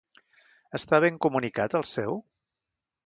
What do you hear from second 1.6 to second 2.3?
el seu.?